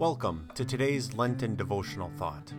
[0.00, 2.54] Welcome to today's Lenten devotional thought.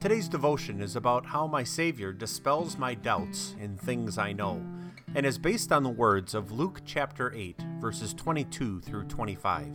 [0.00, 4.64] Today's devotion is about how my Savior dispels my doubts in things I know,
[5.16, 9.66] and is based on the words of Luke chapter 8, verses 22 through 25.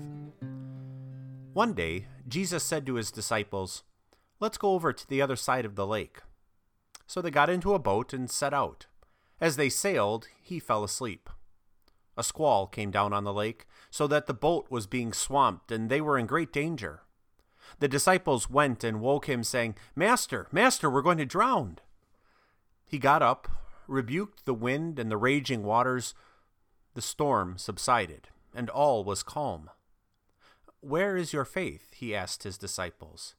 [1.51, 3.83] One day, Jesus said to his disciples,
[4.39, 6.21] Let's go over to the other side of the lake.
[7.07, 8.85] So they got into a boat and set out.
[9.41, 11.29] As they sailed, he fell asleep.
[12.17, 15.89] A squall came down on the lake, so that the boat was being swamped, and
[15.89, 17.01] they were in great danger.
[17.79, 21.79] The disciples went and woke him, saying, Master, Master, we're going to drown.
[22.85, 23.47] He got up,
[23.87, 26.13] rebuked the wind and the raging waters.
[26.93, 29.69] The storm subsided, and all was calm.
[30.81, 31.93] Where is your faith?
[31.93, 33.35] he asked his disciples.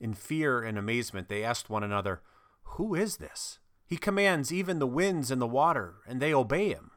[0.00, 2.22] In fear and amazement, they asked one another,
[2.62, 3.58] Who is this?
[3.86, 6.92] He commands even the winds and the water, and they obey him.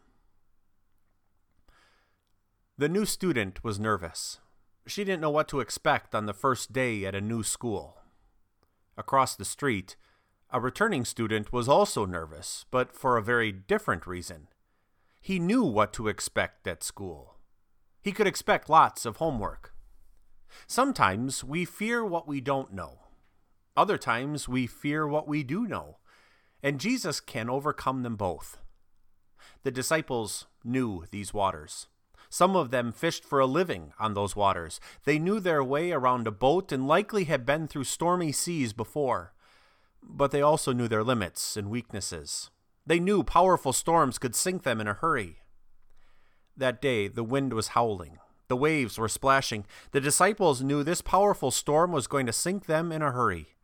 [2.77, 4.39] The new student was nervous.
[4.87, 7.97] She didn't know what to expect on the first day at a new school.
[8.97, 9.95] Across the street,
[10.51, 14.47] a returning student was also nervous, but for a very different reason.
[15.19, 17.37] He knew what to expect at school.
[18.01, 19.73] He could expect lots of homework.
[20.67, 22.99] Sometimes we fear what we don't know.
[23.75, 25.97] Other times we fear what we do know.
[26.61, 28.59] And Jesus can overcome them both.
[29.63, 31.87] The disciples knew these waters.
[32.35, 34.81] Some of them fished for a living on those waters.
[35.05, 39.31] They knew their way around a boat and likely had been through stormy seas before.
[40.03, 42.49] But they also knew their limits and weaknesses.
[42.85, 45.43] They knew powerful storms could sink them in a hurry.
[46.57, 48.17] That day, the wind was howling.
[48.49, 49.65] The waves were splashing.
[49.91, 53.55] The disciples knew this powerful storm was going to sink them in a hurry.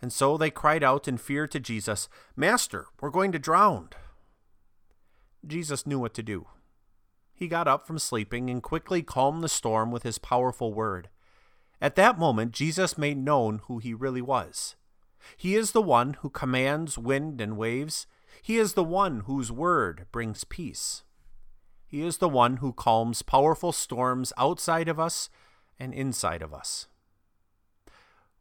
[0.00, 3.88] And so they cried out in fear to Jesus, Master, we're going to drown.
[5.44, 6.46] Jesus knew what to do.
[7.34, 11.08] He got up from sleeping and quickly calmed the storm with his powerful word.
[11.80, 14.76] At that moment, Jesus made known who he really was.
[15.36, 18.06] He is the one who commands wind and waves.
[18.42, 21.02] He is the one whose word brings peace.
[21.86, 25.28] He is the one who calms powerful storms outside of us
[25.78, 26.86] and inside of us.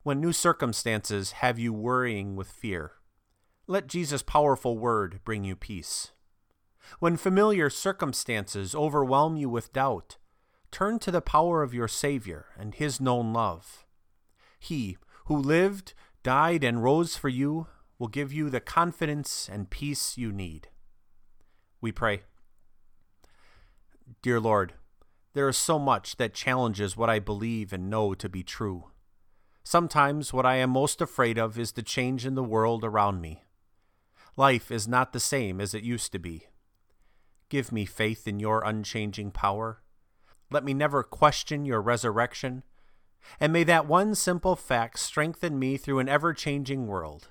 [0.03, 2.93] When new circumstances have you worrying with fear,
[3.65, 6.11] let Jesus' powerful word bring you peace.
[6.99, 10.17] When familiar circumstances overwhelm you with doubt,
[10.71, 13.85] turn to the power of your Savior and His known love.
[14.59, 17.67] He, who lived, died, and rose for you,
[17.99, 20.69] will give you the confidence and peace you need.
[21.79, 22.23] We pray.
[24.21, 24.73] Dear Lord,
[25.33, 28.91] there is so much that challenges what I believe and know to be true.
[29.63, 33.43] Sometimes what I am most afraid of is the change in the world around me.
[34.35, 36.47] Life is not the same as it used to be.
[37.53, 39.83] Give me faith in your unchanging power.
[40.49, 42.63] Let me never question your resurrection.
[43.39, 47.27] And may that one simple fact strengthen me through an ever changing world.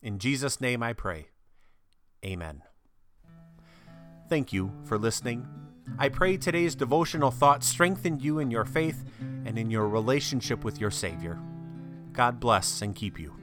[0.00, 1.30] In Jesus' name I pray.
[2.24, 2.62] Amen.
[4.28, 5.48] Thank you for listening.
[5.98, 10.80] I pray today's devotional thought strengthened you in your faith and in your relationship with
[10.80, 11.40] your Savior.
[12.12, 13.39] God bless and keep you.